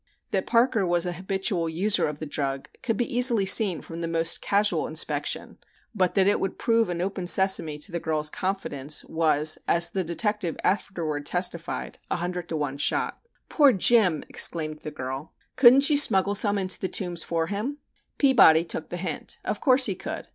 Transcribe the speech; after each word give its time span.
That 0.31 0.47
Parker 0.47 0.83
was 0.83 1.05
an 1.05 1.13
habitual 1.13 1.69
user 1.69 2.07
of 2.07 2.19
the 2.19 2.25
drug 2.25 2.69
could 2.81 2.97
be 2.97 3.15
easily 3.15 3.45
seen 3.45 3.81
from 3.83 4.01
the 4.01 4.07
most 4.07 4.41
casual 4.41 4.87
inspection, 4.87 5.59
but 5.93 6.15
that 6.15 6.25
it 6.25 6.39
would 6.39 6.57
prove 6.57 6.89
an 6.89 7.01
open 7.01 7.27
sesame 7.27 7.77
to 7.77 7.91
the 7.91 7.99
girl's 7.99 8.31
confidence 8.31 9.05
was, 9.05 9.59
as 9.67 9.91
the 9.91 10.03
detective 10.03 10.57
afterward 10.63 11.27
testified, 11.27 11.99
"a 12.09 12.15
hundred 12.15 12.49
to 12.49 12.57
one 12.57 12.77
shot." 12.79 13.19
"Poor 13.47 13.71
Jim!" 13.71 14.23
exclaimed 14.27 14.79
the 14.79 14.89
girl. 14.89 15.33
"Couldn't 15.55 15.87
you 15.87 15.97
smuggle 15.97 16.33
some 16.33 16.57
into 16.57 16.79
the 16.79 16.87
Tombs 16.89 17.21
for 17.21 17.45
him?" 17.45 17.77
Peabody 18.17 18.63
took 18.65 18.89
the 18.89 18.97
hint. 18.97 19.37
Of 19.45 19.61
course 19.61 19.85
he 19.85 19.93
could. 19.93 20.27